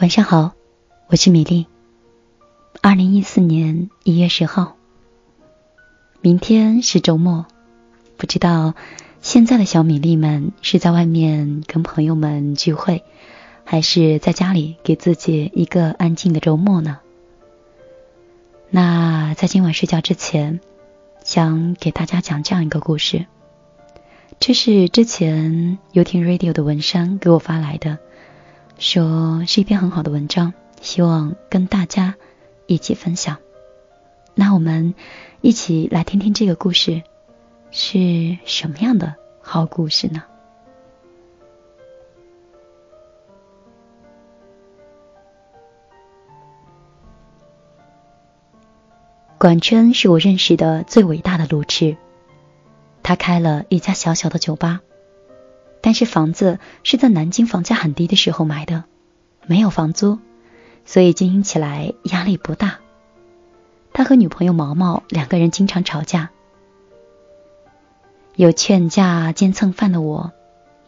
[0.00, 0.54] 晚上好，
[1.08, 1.66] 我是米粒。
[2.80, 4.76] 二零一四年一月十号，
[6.22, 7.44] 明天是周末，
[8.16, 8.72] 不知道
[9.20, 13.04] 现在的小米粒们是在外面跟朋友们聚会，
[13.64, 17.00] 还是在家里给自己一个安静的周末呢？
[18.70, 20.60] 那在今晚睡觉之前，
[21.24, 23.26] 想给大家讲这样一个故事。
[24.38, 27.98] 这是之前游艇 Radio 的文山给我发来的。
[28.80, 32.14] 说是一篇很好的文章，希望跟大家
[32.66, 33.36] 一起分享。
[34.34, 34.94] 那我们
[35.42, 37.02] 一起来听听这个故事
[37.70, 40.22] 是什么样的好故事呢？
[49.36, 51.98] 管春是我认识的最伟大的路痴，
[53.02, 54.80] 他开了一家小小的酒吧。
[55.82, 58.84] 但是房子是在南京房价很低的时候买的，
[59.46, 60.18] 没有房租，
[60.84, 62.78] 所以经营起来压力不大。
[63.92, 66.30] 他和女朋友毛毛两个人经常吵架，
[68.36, 70.32] 有劝架兼蹭饭的我，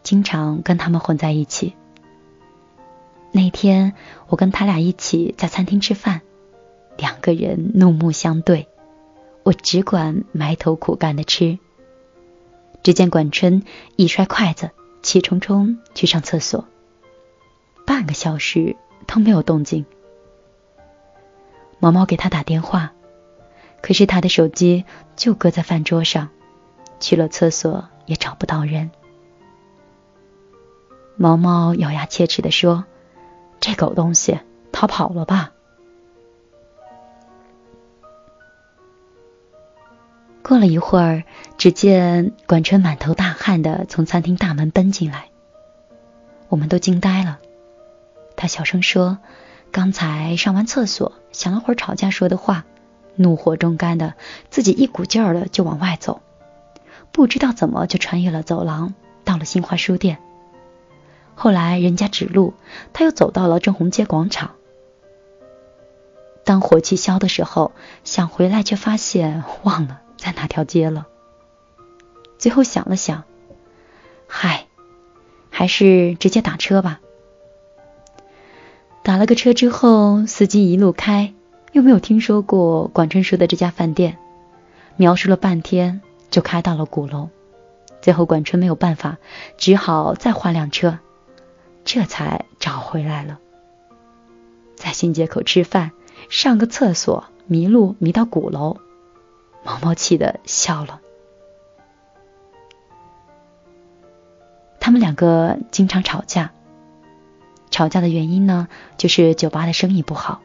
[0.03, 1.75] 经常跟他们混在一起。
[3.33, 3.95] 那天
[4.29, 6.21] 我跟他俩一起在餐厅吃饭，
[6.99, 8.69] 两个人怒目相对，
[9.43, 11.59] 我只管埋头苦干的吃。
[12.83, 13.63] 只见管春
[13.97, 14.71] 一摔筷子。
[15.03, 16.65] 气冲冲去上厕所，
[17.85, 19.85] 半个小时都没有动静。
[21.79, 22.93] 毛毛给他打电话，
[23.81, 24.85] 可是他的手机
[25.17, 26.29] 就搁在饭桌上，
[27.01, 28.91] 去了厕所也找不到人。
[31.17, 32.85] 毛毛咬牙切齿的说
[33.61, 34.39] ：“这狗东西
[34.71, 35.53] 逃跑了吧？”
[40.53, 41.25] 过了一会儿，
[41.57, 45.31] 只见管春满头大汗的从餐厅大门奔进来，
[46.51, 47.39] 我们都惊呆了。
[48.37, 49.17] 他小声说
[49.73, 52.67] ：“刚才上完厕所，想了会儿吵架说的话，
[53.17, 54.13] 怒火中干的
[54.51, 56.21] 自己一股劲儿的就往外走，
[57.13, 58.93] 不知道怎么就穿越了走廊，
[59.25, 60.19] 到了新华书店。
[61.35, 62.53] 后来人家指路，
[62.93, 64.51] 他又走到了正红街广场。
[66.45, 67.73] 当火气消的时候，
[68.05, 71.09] 想回来却发现忘了。”在哪条街了？
[72.39, 73.25] 最后想了想，
[74.29, 74.69] 嗨，
[75.51, 77.01] 还是直接打车吧。
[79.03, 81.35] 打了个车之后，司机一路开，
[81.73, 84.17] 又没有听说过管春说的这家饭店，
[84.95, 86.01] 描述了半天，
[86.31, 87.29] 就开到了鼓楼。
[88.01, 89.19] 最后管春没有办法，
[89.57, 91.01] 只好再换辆车，
[91.85, 93.41] 这才找回来了。
[94.77, 95.91] 在新街口吃饭，
[96.29, 98.77] 上个厕所，迷路迷到鼓楼。
[99.65, 101.01] 毛毛气的笑了。
[104.81, 106.53] 他们两个经常吵架，
[107.71, 110.41] 吵架的原因呢，就是酒吧的生意不好。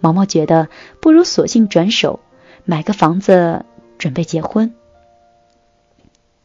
[0.00, 0.68] 毛毛觉得
[1.00, 2.20] 不如索性转手
[2.64, 3.64] 买个房子
[3.98, 4.74] 准备结婚。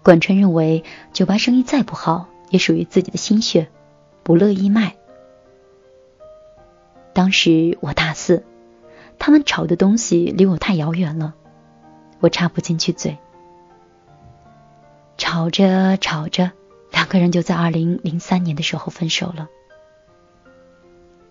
[0.03, 0.83] 管春认为
[1.13, 3.69] 酒吧生意再不好，也属于自己的心血，
[4.23, 4.95] 不乐意卖。
[7.13, 8.43] 当时我大四，
[9.19, 11.35] 他们吵的东西离我太遥远了。
[12.21, 13.17] 我插不进去嘴，
[15.17, 16.51] 吵着吵着，
[16.91, 19.49] 两个人就在二零零三年的时候分手了。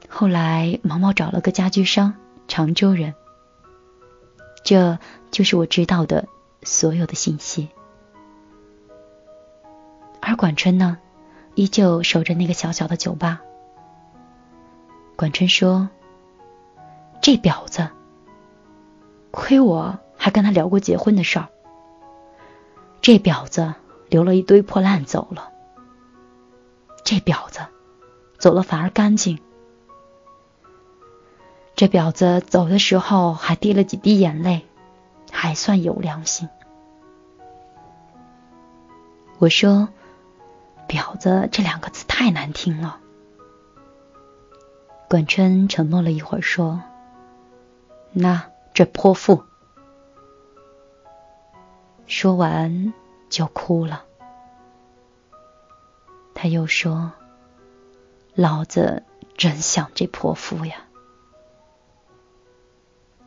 [0.08, 2.14] 后来毛毛找了个家居商，
[2.48, 3.14] 常州人。
[4.64, 4.98] 这
[5.30, 6.26] 就是我知道的
[6.64, 7.68] 所有的信息。
[10.20, 10.98] 而管春呢，
[11.54, 13.40] 依旧守着那个小小的酒吧。
[15.14, 15.88] 管春说
[17.22, 17.88] ：“这婊子，
[19.30, 21.48] 亏我。”还跟他聊过结婚的事儿，
[23.00, 23.72] 这婊子
[24.10, 25.50] 留了一堆破烂走了。
[27.02, 27.60] 这婊子
[28.36, 29.40] 走了反而干净。
[31.74, 34.66] 这婊子走的时候还滴了几滴眼泪，
[35.32, 36.50] 还算有良心。
[39.38, 39.88] 我说
[40.86, 42.98] ：“婊子这两个字太难听了。”
[45.08, 46.82] 管春沉默了一会儿，说
[48.12, 48.44] ：“那
[48.74, 49.44] 这泼妇。”
[52.10, 52.92] 说完
[53.28, 54.04] 就哭了。
[56.34, 57.12] 他又说
[58.34, 59.04] ：“老子
[59.36, 60.74] 真想这泼妇呀！”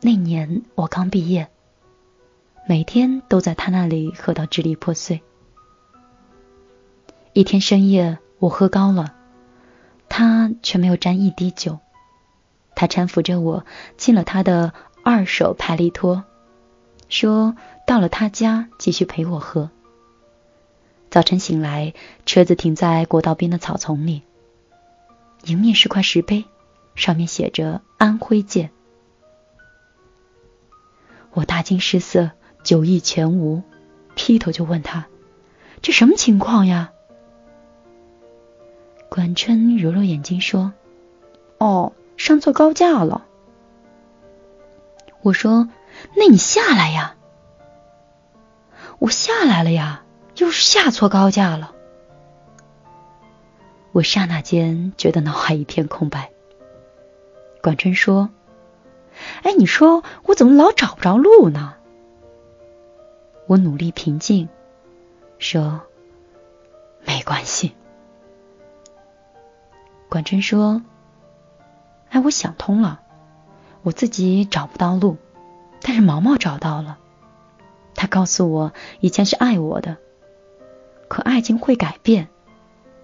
[0.02, 1.48] 那年我刚毕业，
[2.68, 5.22] 每天都在他那里喝到支离破碎。
[7.32, 9.14] 一天深夜，我喝高了，
[10.10, 11.78] 他却没有沾一滴酒。
[12.74, 13.64] 他搀扶着我
[13.96, 16.24] 进了他的二手拍力托。
[17.08, 17.54] 说
[17.86, 19.70] 到了他家，继续陪我喝。
[21.10, 21.92] 早晨醒来，
[22.26, 24.22] 车子停在国道边的草丛里，
[25.44, 26.44] 迎面是块石碑，
[26.94, 28.70] 上面写着“安徽见”。
[31.34, 32.30] 我大惊失色，
[32.62, 33.62] 酒意全无，
[34.14, 35.06] 劈头就问他
[35.82, 36.90] ：“这什么情况呀？”
[39.10, 40.72] 管春揉揉眼睛说
[41.58, 43.26] ：“哦，上错高架了。”
[45.22, 45.68] 我说
[46.16, 47.16] ：“那你下来呀。”
[48.98, 50.04] 我下来了呀，
[50.36, 51.72] 又是下错高架了。
[53.92, 56.30] 我刹那间觉得脑海一片空白。
[57.62, 58.30] 管春说
[59.44, 61.74] ：“哎，你说我怎么老找不着路呢？”
[63.46, 64.48] 我努力平静，
[65.38, 65.82] 说
[67.06, 67.74] ：“没关系。”
[70.08, 70.82] 管春说
[72.10, 73.00] ：“哎，我想通了，
[73.82, 75.18] 我自己找不到路，
[75.82, 76.98] 但是毛毛找到了。
[77.94, 79.96] 他告诉我，以前是爱我的，
[81.08, 82.28] 可爱情会改变。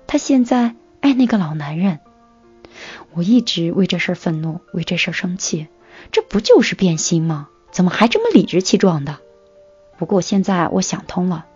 [0.06, 2.00] 他现在爱那个老男人。
[3.12, 5.66] 我一直为这事愤怒，为这事生气，
[6.12, 7.48] 这不就是变心吗？
[7.70, 9.18] 怎么还这么理直气壮的？
[9.98, 11.46] 不过现在我想通了，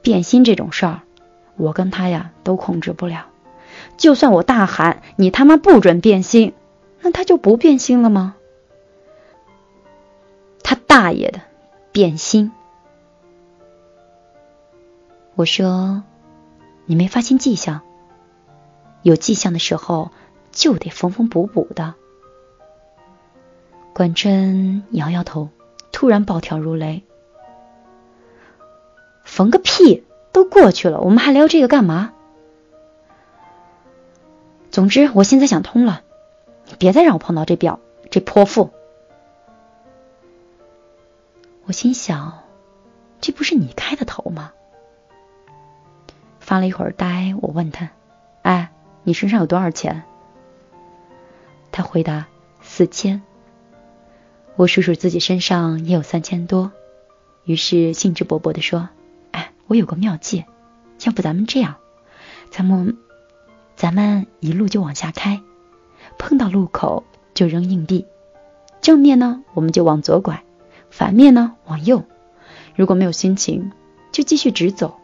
[0.00, 1.02] 变心这种事儿，
[1.56, 3.26] 我跟他呀都控制不了。
[3.96, 6.54] 就算我大喊“你他妈不准变心”，
[7.02, 8.36] 那他就不变心了吗？
[10.62, 11.40] 他大爷的，
[11.92, 12.50] 变心！
[15.34, 16.02] 我说，
[16.86, 17.82] 你没发现迹象？
[19.02, 20.10] 有迹象的时候
[20.52, 21.94] 就得缝缝补补的。
[23.92, 25.50] 管真摇摇头，
[25.92, 27.02] 突然暴跳如雷
[29.22, 30.02] ：“缝个屁！
[30.32, 32.14] 都过去了，我们还聊这个干嘛？”
[34.72, 36.00] 总之，我现在想通了，
[36.68, 37.80] 你别再让我碰到这婊
[38.10, 38.70] 这泼妇。
[41.72, 42.34] 我心想，
[43.22, 44.52] 这不是你开的头吗？
[46.38, 47.88] 发了一会儿呆，我问他
[48.44, 48.70] ：“哎，
[49.04, 50.02] 你身上有多少钱？”
[51.72, 52.26] 他回答
[52.60, 53.22] ：“四千。”
[54.54, 56.72] 我数数自己身上也有三千多，
[57.44, 58.90] 于是兴致勃勃的说
[59.32, 60.44] ：“哎，我有个妙计，
[61.06, 61.76] 要不咱们这样，
[62.50, 62.98] 咱们……”
[63.76, 65.40] 咱们一路就往下开，
[66.18, 68.04] 碰到路口就扔硬币。
[68.82, 70.36] 正面呢，我们就往左拐；
[70.92, 72.04] 反面呢，往右。
[72.76, 73.72] 如果没有心情，
[74.12, 74.94] 就继续直走。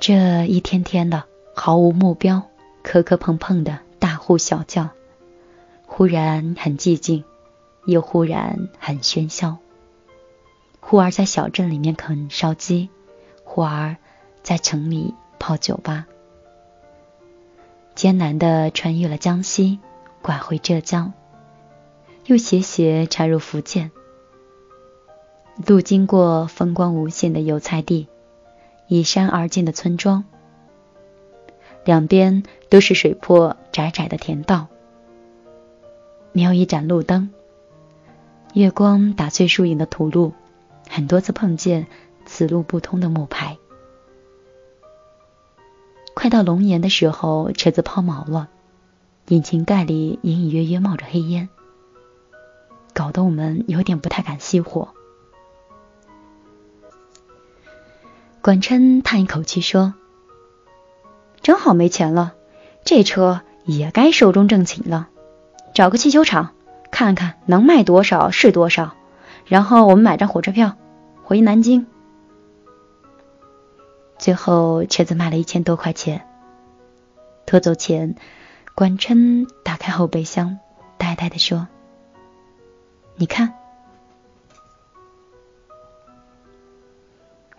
[0.00, 2.42] 这一天天的毫无目标，
[2.82, 4.88] 磕磕碰碰的大呼小叫，
[5.86, 7.22] 忽然很寂静，
[7.84, 9.58] 又忽然很喧嚣。
[10.80, 12.88] 忽而在小镇里面啃烧鸡，
[13.44, 13.96] 忽而……
[14.42, 16.06] 在城里泡酒吧，
[17.94, 19.78] 艰难的穿越了江西，
[20.22, 21.12] 拐回浙江，
[22.30, 23.90] 又斜斜插入福建。
[25.66, 28.06] 路经过风光无限的油菜地，
[28.86, 30.22] 依山而建的村庄，
[31.84, 34.68] 两边都是水坡窄窄的田道，
[36.30, 37.30] 没有一盏路灯。
[38.54, 40.32] 月光打碎树影的土路，
[40.88, 41.88] 很多次碰见
[42.26, 43.58] 此路不通的木牌。
[46.14, 48.48] 快到龙岩的时候，车子抛锚了，
[49.26, 51.48] 引擎盖里隐隐约约冒着黑烟，
[53.00, 54.90] 搞得我们有点不太敢熄火。
[58.42, 59.94] 管琛叹一口气说
[61.40, 62.34] ：“正好没钱了，
[62.84, 65.08] 这车也该寿终正寝了，
[65.72, 66.50] 找个汽修厂
[66.90, 68.92] 看看能卖多少是多少，
[69.46, 70.76] 然后我们买张火车票
[71.24, 71.86] 回南京。”
[74.20, 76.26] 最后，车子卖了一千多块钱。
[77.46, 78.14] 拖走前，
[78.74, 80.58] 管琛打开后备箱，
[80.98, 81.66] 呆呆的说
[83.20, 83.52] ：“你看。”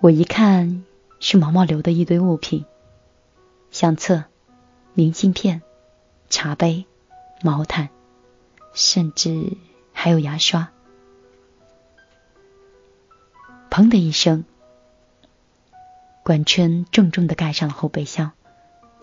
[0.01, 0.83] 我一看，
[1.19, 2.65] 是毛毛留的一堆物品：
[3.69, 4.23] 相册、
[4.95, 5.61] 明信片、
[6.31, 6.87] 茶杯、
[7.43, 7.89] 毛毯，
[8.73, 9.55] 甚至
[9.93, 10.71] 还有牙刷。
[13.69, 14.45] 砰的一声。
[16.23, 18.31] 管春重重的盖上了后备箱，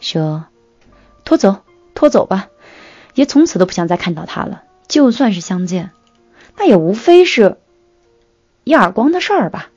[0.00, 0.46] 说
[1.24, 1.62] ：“拖走，
[1.94, 2.48] 拖走吧，
[3.14, 4.64] 爷从此都不想再看到他了。
[4.88, 5.92] 就算是相见，
[6.58, 7.56] 那也无非是
[8.64, 9.70] 一耳光的事儿吧。”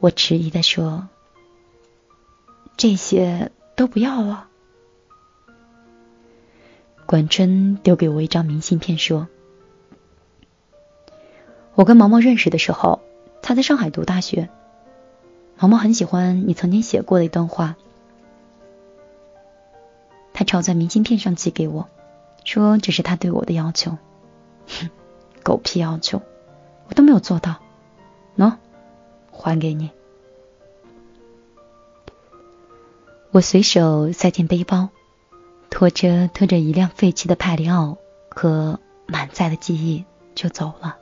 [0.00, 1.08] 我迟疑的说
[2.76, 4.48] ：“这些都不要了。”
[7.06, 9.28] 管春丢给我一张明信片，说
[11.74, 13.00] ：“我跟毛毛认识的时候，
[13.42, 14.48] 他在上海读大学。”
[15.58, 17.76] 毛毛很喜欢你曾经写过的一段话，
[20.34, 21.88] 他抄在明信片上寄给我，
[22.44, 23.96] 说这是他对我的要求。
[24.66, 24.90] 哼
[25.42, 26.20] 狗屁要求
[26.88, 27.56] 我都没有做到
[28.36, 28.56] 喏
[29.30, 29.90] 还给你。
[33.30, 34.88] 我随手塞进背包
[35.68, 37.98] 拖车拖着一辆废弃的派里奥
[38.30, 40.04] 和满载的记忆
[40.34, 40.96] 就走了。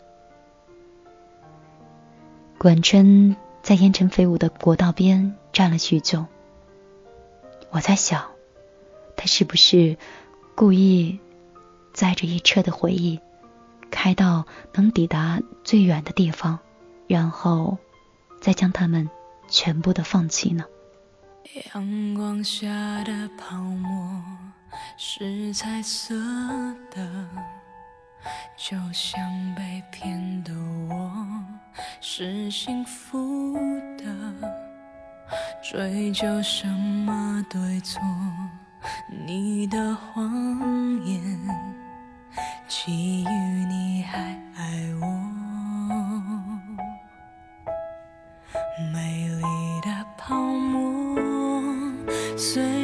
[2.58, 6.24] 管春在烟尘飞舞的国道边站了许久
[7.70, 8.24] 我在想
[9.16, 9.96] 他是不是
[10.54, 11.20] 故意
[11.92, 13.20] 载着一车的回忆
[13.94, 16.58] 开到能抵达最远的地方
[17.06, 17.78] 然后
[18.40, 19.08] 再将它们
[19.48, 20.64] 全部的放弃呢？
[21.72, 22.66] 阳光下
[23.04, 24.20] 的泡沫
[24.98, 26.12] 是彩色
[26.90, 27.28] 的
[28.56, 29.22] 就像
[29.54, 30.52] 被骗的
[30.88, 31.44] 我
[32.00, 33.56] 是幸福
[33.96, 34.04] 的
[35.62, 38.02] 追究什么对错
[39.24, 41.83] 你的谎言
[42.66, 44.18] 基于你还
[44.56, 44.62] 爱
[45.00, 45.06] 我，
[48.92, 49.42] 美丽
[49.82, 51.16] 的泡沫，
[52.36, 52.83] 随。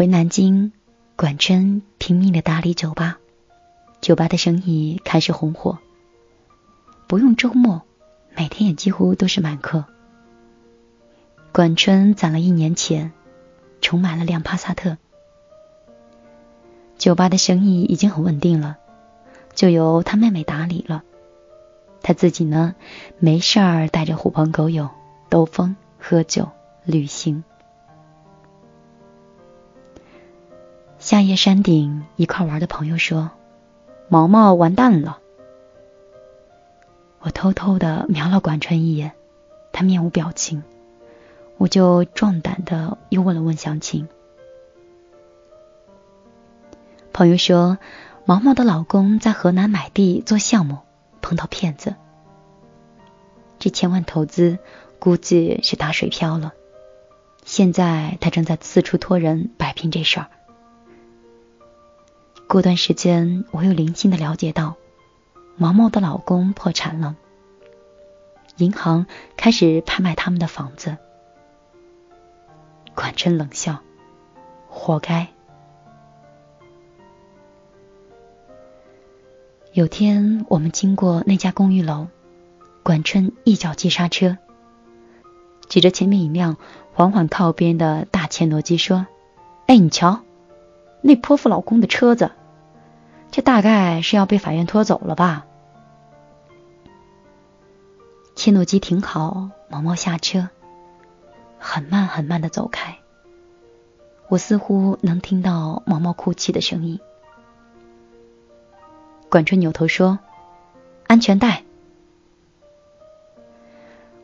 [0.00, 0.72] 回南京
[1.14, 3.18] 管春拼命的打理酒吧。
[4.00, 5.78] 酒吧的生意开始红火。
[7.06, 7.82] 不用周末
[8.34, 9.84] 每天也几乎都是满客。
[11.52, 13.12] 管春攒了一年钱
[13.82, 14.96] 重买了辆帕萨特。
[16.96, 18.78] 酒吧的生意已经很稳定了
[19.52, 21.04] 就由他妹妹打理了。
[22.00, 22.74] 他自己呢
[23.18, 24.88] 没事儿带着狐朋狗友
[25.28, 26.48] 兜风喝酒
[26.86, 27.44] 旅行。
[31.10, 33.32] 夏夜山顶一块玩的朋友说
[34.08, 35.18] ：“毛毛完蛋了。”
[37.18, 39.10] 我偷偷的瞄了管春一眼，
[39.72, 40.62] 他面无表情，
[41.56, 44.06] 我就壮胆的又问了问详情。
[47.12, 47.78] 朋友说，
[48.24, 50.78] 毛毛的老公在河南买地做项目，
[51.20, 51.96] 碰到骗子，
[53.58, 54.58] 这千万投资
[55.00, 56.52] 估计是打水漂了，
[57.44, 60.28] 现在他正在四处托人摆平这事儿。
[62.50, 64.74] 过段时间，我又零星的了解到，
[65.56, 67.14] 毛毛的老公破产了，
[68.56, 70.96] 银行开始拍卖他们的房子。
[72.92, 73.78] 管春冷笑
[74.68, 75.28] ：“活该。”
[79.72, 82.08] 有天我们经过那家公寓楼，
[82.82, 84.38] 管春一脚急刹车，
[85.68, 86.56] 指着前面一辆
[86.94, 89.06] 缓缓靠边的大切诺基说
[89.68, 90.22] ：“哎，你瞧，
[91.00, 92.32] 那泼妇老公的车子。”
[93.30, 95.46] 这大概是要被法院拖走了吧？
[98.34, 100.48] 切诺基停好，毛毛下车，
[101.58, 102.98] 很慢很慢的走开。
[104.28, 106.98] 我似乎能听到毛毛哭泣的声音。
[109.28, 110.18] 管春扭头说
[111.06, 111.64] ：“安全带。”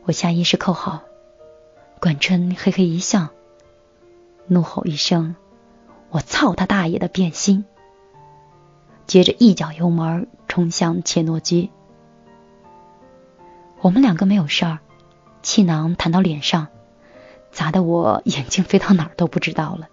[0.03, 1.01] 我下意识扣好。
[1.99, 3.29] 管春嘿嘿一笑，
[4.47, 5.35] 怒吼一声
[6.09, 7.65] ：“我操他大爷的变心！”
[9.07, 11.71] 接着一脚油门冲向切诺基，
[13.79, 14.79] 我们两个没有事儿，
[15.41, 16.67] 气囊弹到脸上，
[17.49, 19.87] 砸得我眼睛飞到哪儿都不知道了。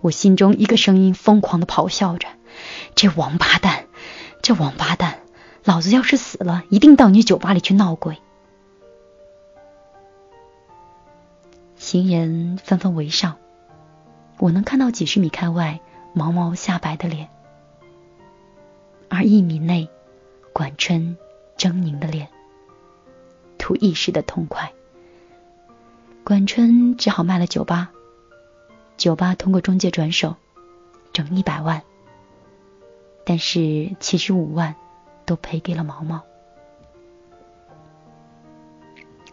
[0.00, 2.26] 我心中一个声音疯狂的咆哮着
[2.96, 3.86] ：“这王八蛋，
[4.42, 5.20] 这王八蛋，
[5.62, 8.18] 老子要是死了，一定到你酒吧里去闹鬼！”
[11.76, 13.36] 行人纷纷围上，
[14.38, 15.78] 我能看到几十米开外
[16.12, 17.28] 毛毛下白的脸。
[19.14, 19.90] 而一米内，
[20.54, 21.18] 管春
[21.58, 22.30] 狰狞的脸，
[23.58, 24.72] 图一时的痛快。
[26.24, 27.90] 管春只好卖了酒吧，
[28.96, 30.36] 酒吧通过中介转手，
[31.12, 31.82] 挣一百万，
[33.26, 34.74] 但是七十五万
[35.26, 36.22] 都赔给了毛毛。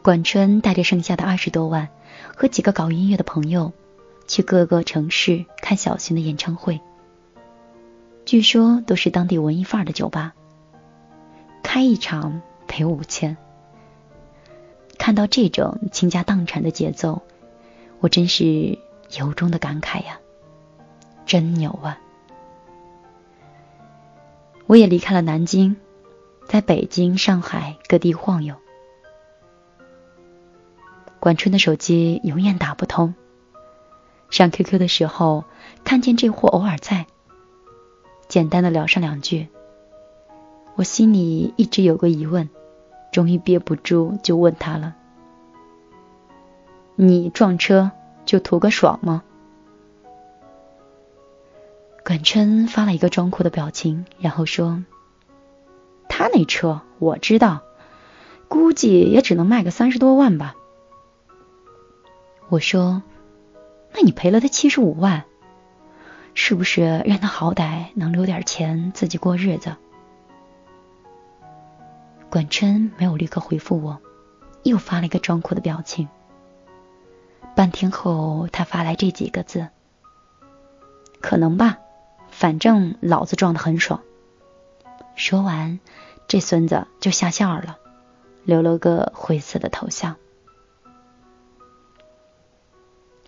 [0.01, 1.87] 管春带着剩下的二十多万，
[2.35, 3.71] 和几个搞音乐的朋友，
[4.27, 6.81] 去各个城市看小型的演唱会。
[8.29, 10.35] 据说都是当地文艺范儿的酒吧，
[11.63, 13.35] 开一场赔五千。
[14.99, 17.23] 看到这种倾家荡产的节奏，
[17.99, 18.77] 我真是
[19.17, 20.19] 由衷的感慨呀，
[21.25, 21.99] 真牛啊！
[24.67, 25.75] 我也离开了南京，
[26.45, 28.53] 在北京、上海各地晃悠。
[31.19, 33.15] 管春的手机永远打不通，
[34.29, 35.45] 上 QQ 的时候
[35.83, 37.07] 看见这货偶尔在。
[38.29, 39.47] 简单的聊上两句，
[40.75, 42.47] 我心里一直有个疑问，
[43.11, 44.95] 终于憋不住就问他了
[46.95, 47.89] ：“你撞车
[48.25, 49.23] 就图个爽吗？”
[52.05, 54.83] 管春发了一个装酷的表情，然后说
[56.07, 57.63] ：“他那车我知道，
[58.47, 60.55] 估计也只能卖个三十多万吧。”
[62.47, 63.01] 我说
[63.91, 65.23] ：“那你赔了他七十五万？”
[66.33, 69.75] 是不是让他好歹能留点钱自己过日子？
[72.29, 73.99] 管春没有立刻回复我，
[74.63, 76.07] 又发了一个装酷的表情。
[77.55, 79.67] 半天后，他发来这几个字
[81.19, 81.79] ：“可能吧，
[82.29, 84.01] 反正老子撞得很爽。”
[85.15, 85.79] 说完，
[86.27, 87.77] 这孙子就下线了，
[88.43, 90.15] 留了个灰色的头像。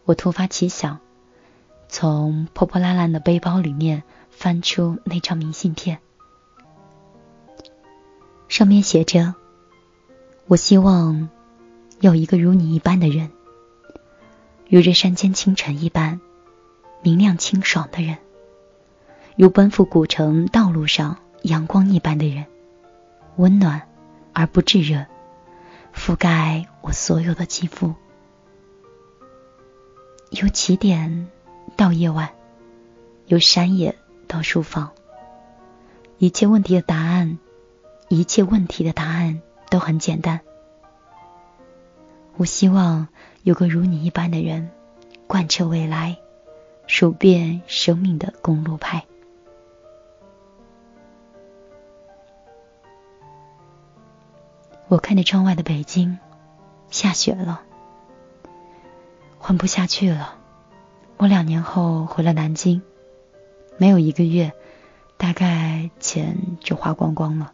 [0.05, 0.99] 我突发奇想。
[1.93, 5.99] 从破破烂烂的背包里面翻出那张明信片，
[8.47, 9.35] 上面写着
[10.47, 11.27] ：“我希望
[11.99, 13.29] 有一个如你一般的人，
[14.69, 16.21] 如这山间清晨一般
[17.01, 18.17] 明亮清爽的人，
[19.35, 22.45] 如奔赴古城道路上阳光一般的人，
[23.35, 23.81] 温暖
[24.31, 25.05] 而不炙热，
[25.93, 27.93] 覆盖我所有的肌肤，
[30.29, 31.27] 由起点。”
[31.81, 32.29] 到夜晚，
[33.25, 33.95] 由山野
[34.27, 34.91] 到书房，
[36.19, 37.39] 一切问题的答案，
[38.07, 40.41] 一切问题的答案都很简单。
[42.37, 43.07] 我希望
[43.41, 44.69] 有个如你一般的人，
[45.25, 46.19] 贯彻未来，
[46.85, 49.03] 数遍生命的公路牌。
[54.87, 56.19] 我看着窗外的北京，
[56.91, 57.63] 下雪了，
[59.39, 60.37] 混不下去了。
[61.21, 62.81] 我两年后回了南京，
[63.77, 64.53] 没有一个月，
[65.17, 67.53] 大概钱就花光光了。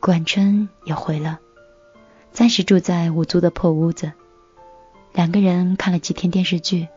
[0.00, 1.38] 管春也回了，
[2.32, 4.10] 暂时住在我租的破屋子。
[5.12, 6.88] 两个人看了几天电视剧，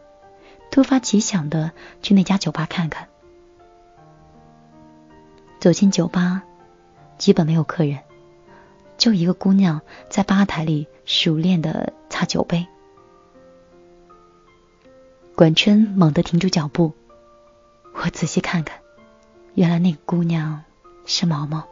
[0.72, 3.08] 突发奇想的去那家酒吧看看。
[5.60, 6.42] 走进酒吧，
[7.20, 8.00] 基本没有客人。
[8.98, 9.80] 就一个姑娘
[10.10, 12.66] 在吧台里熟练的擦酒杯。
[15.38, 16.94] 管春猛地停住脚步，
[17.94, 18.80] 我仔细看看，
[19.54, 20.64] 原来那个姑娘
[21.06, 21.64] 是毛毛。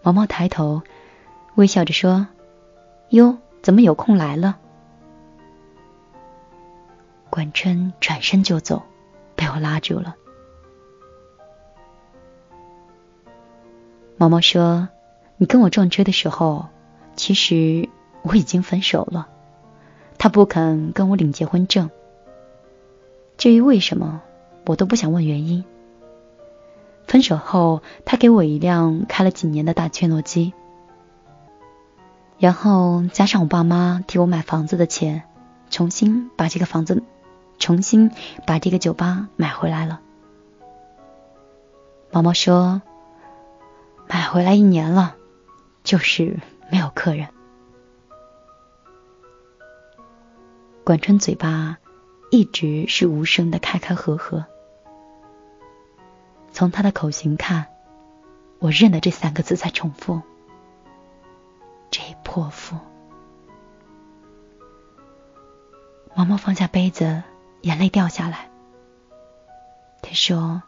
[0.00, 0.82] 毛毛抬头，
[1.56, 2.28] 微笑着说
[3.10, 4.60] ：“哟，怎么有空来了？”
[7.30, 8.84] 管春转身就走，
[9.34, 10.14] 被我拉住了。
[14.16, 14.88] 毛毛说。
[15.38, 16.68] 你跟我撞车的时候，
[17.16, 17.88] 其实
[18.22, 19.28] 我已经分手了。
[20.18, 21.90] 他不肯跟我领结婚证。
[23.36, 24.22] 至于为什么，
[24.66, 25.64] 我都不想问原因。
[27.06, 30.52] 分手后，他给我一辆开了几年的大切诺基，
[32.38, 35.22] 然后加上我爸妈替我买房子的钱，
[35.70, 37.02] 重新把这个房子，
[37.58, 38.10] 重新
[38.46, 40.00] 把这个酒吧买回来了。
[42.10, 42.82] 毛毛说，
[44.08, 45.14] 买回来一年了。
[45.84, 47.28] 就是没有客人。
[50.86, 51.78] 管春嘴巴
[52.30, 54.46] 一直是无声的开开合合，
[56.52, 57.66] 从他的口型看，
[58.60, 60.22] 我认得这三个字在重复。
[61.90, 62.76] 这泼妇。
[66.14, 67.20] 毛毛放下杯子，
[67.62, 68.48] 眼泪掉下来。
[70.02, 70.62] 他说：“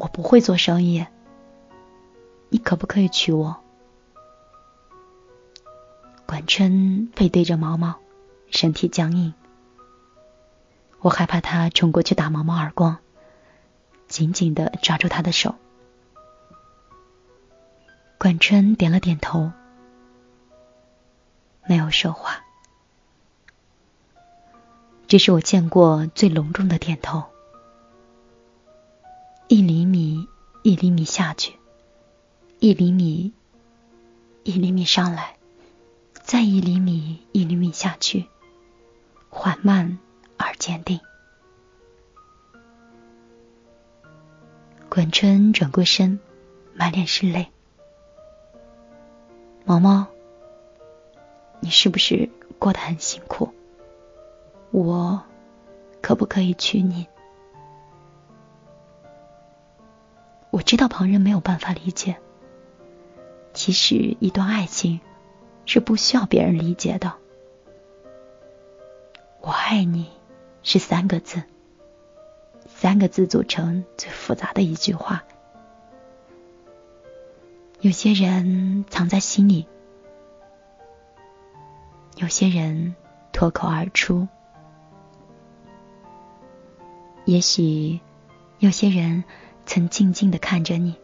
[0.00, 1.06] 我不会做生意。”
[2.48, 3.54] 你可不可以娶我？
[6.24, 7.94] 管春背对着毛毛，
[8.50, 9.34] 身体僵硬。
[11.00, 12.98] 我害怕他冲过去打毛毛耳光，
[14.08, 15.54] 紧紧的抓住他的手。
[18.18, 19.52] 管春点了点头，
[21.68, 22.44] 没有说话。
[25.06, 27.24] 这是我见过最隆重的点头，
[29.46, 30.28] 一厘米
[30.62, 31.54] 一厘米下去。
[32.60, 33.32] 一厘米，
[34.42, 35.36] 一厘米上来，
[36.24, 38.26] 再一厘米，一厘米下去，
[39.30, 39.98] 缓慢
[40.36, 41.00] 而坚定。
[44.88, 46.18] 管春转过身，
[46.74, 47.48] 满脸是泪。
[49.64, 50.06] 毛毛，
[51.60, 53.52] 你是不是过得很辛苦？
[54.70, 55.22] 我
[56.00, 57.06] 可不可以娶你？
[60.50, 62.16] 我知道旁人没有办法理解。
[63.52, 65.00] 其实，一段爱情
[65.66, 67.12] 是不需要别人理解的。
[69.70, 70.08] 爱你
[70.62, 71.42] 是三个字，
[72.66, 75.22] 三个字组成最复杂的一句话。
[77.82, 79.68] 有些人藏在心里，
[82.16, 82.96] 有些人
[83.30, 84.26] 脱口而出。
[87.26, 88.00] 也许，
[88.60, 89.22] 有些人
[89.66, 90.96] 曾静静的看着你。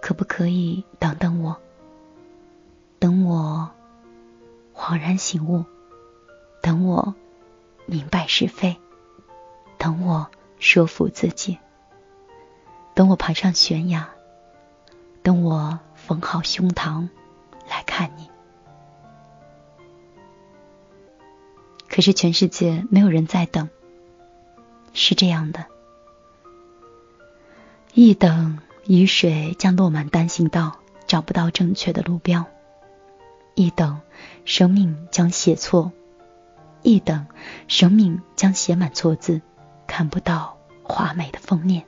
[0.00, 1.58] 可不可以等等我？
[2.98, 3.70] 等我
[4.74, 5.66] 恍然醒悟，
[6.62, 7.14] 等我
[7.86, 8.76] 明白是非，
[9.78, 11.58] 等我说服自己，
[12.94, 14.08] 等我爬上悬崖，
[15.22, 17.08] 等我缝好胸膛
[17.68, 18.28] 来看你。
[21.88, 23.68] 可是全世界没有人在等，
[24.92, 25.66] 是这样的，
[27.94, 28.58] 一等。
[28.86, 32.42] 雨水将落满单行道，找不到正确的路标；
[33.54, 34.00] 一等，
[34.44, 35.92] 生命将写错；
[36.82, 37.26] 一等，
[37.68, 39.40] 生命将写满错字，
[39.86, 41.84] 看不到华美的封面。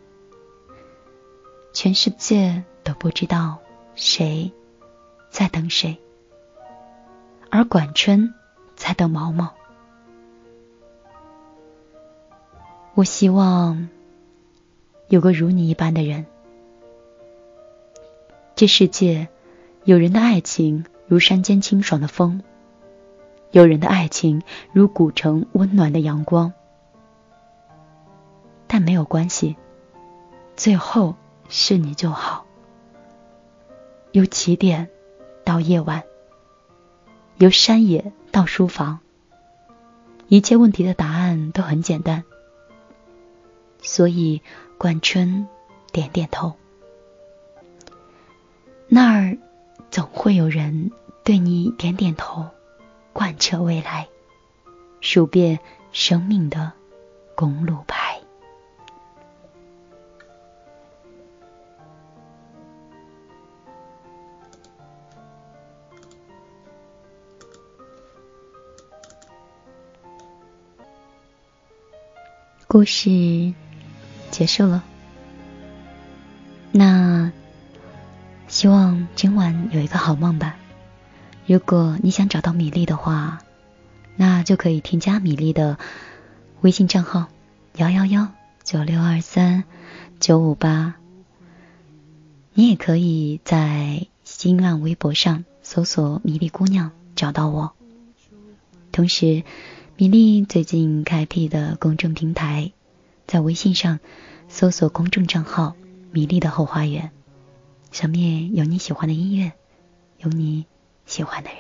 [1.73, 3.59] 全世界都不知道
[3.95, 4.53] 谁
[5.31, 5.99] 在等谁，
[7.51, 8.35] 而管春
[8.77, 9.55] 在等毛毛。
[12.95, 13.89] 我希望
[15.09, 16.27] 有个如你一般的人。
[18.55, 19.29] 这世界，
[19.85, 22.43] 有人的爱情如山间清爽的风，
[23.53, 26.53] 有人的爱情如古城温暖的阳光。
[28.67, 29.57] 但没有关系，
[30.57, 31.15] 最后
[31.51, 32.47] 是你就好。
[34.13, 34.89] 由起点
[35.45, 36.03] 到夜晚，
[37.37, 39.01] 由山野到书房，
[40.29, 42.25] 一切问题的答案都很简单。
[43.83, 44.41] 所以
[44.79, 45.47] 冠春
[45.93, 46.55] 点点头，
[48.89, 49.37] 那儿
[49.91, 50.91] 总会有人
[51.25, 52.47] 对你点点头，
[53.13, 54.09] 贯彻未来，
[55.01, 55.59] 数遍
[55.93, 56.73] 生命的
[57.35, 58.19] 公路牌。
[72.67, 73.11] 故事
[74.31, 74.83] 结束了，
[76.71, 77.31] 那
[78.49, 80.57] 希望今晚有一个好梦吧。
[81.47, 83.41] 如果你想找到米粒的话，
[84.17, 85.79] 那就可以添加米粒的
[86.61, 87.29] 微信账号
[87.77, 88.29] 幺幺幺
[88.65, 89.65] 九六二三
[90.21, 90.95] 九五八。
[92.55, 97.73] 你也可以在新浪微博上搜索“米粒姑娘”找到我。
[98.91, 99.43] 同时。
[99.95, 102.73] 米粒最近开辟的公众平台，
[103.27, 104.01] 在微信上
[104.49, 105.77] 搜索公众账号
[106.11, 107.13] “米粒的后花园”，
[107.93, 109.53] 上面有你喜欢的音乐，
[110.19, 110.67] 有你
[111.13, 111.59] 喜欢的人。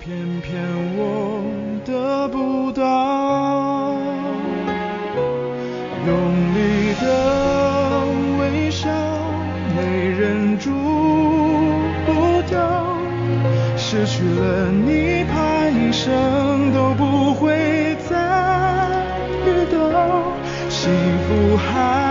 [0.00, 0.60] 偏偏
[0.96, 1.40] 我
[1.84, 2.82] 得不到，
[6.04, 6.10] 用
[6.56, 7.06] 力的
[8.40, 8.88] 微笑
[9.76, 10.72] 没忍住
[12.04, 12.58] 不掉，
[13.76, 18.16] 失去了你，怕一生都不会再
[19.46, 19.78] 遇到，
[20.68, 20.90] 幸
[21.28, 22.07] 福还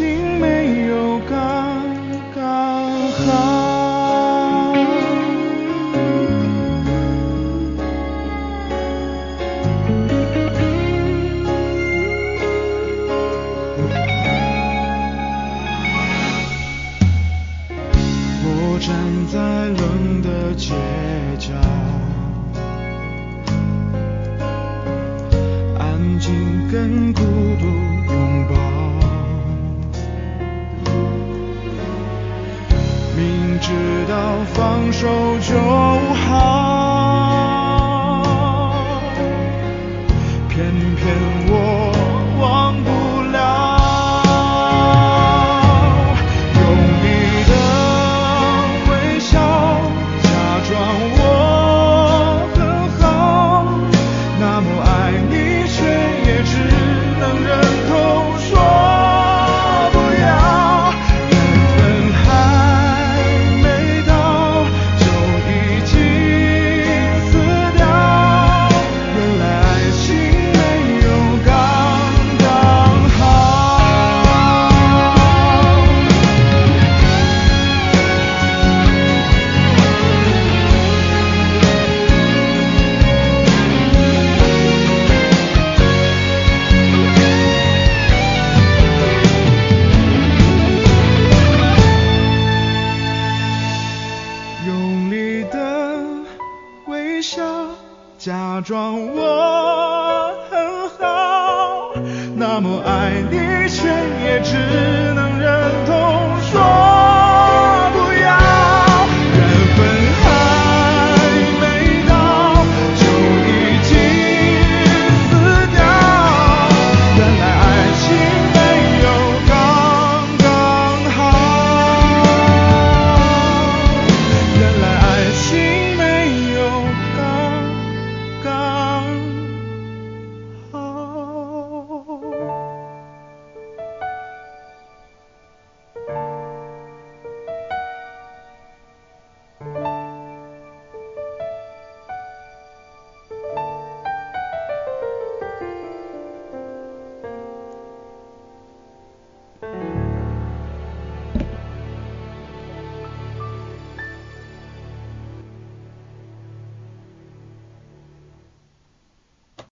[0.00, 0.31] 来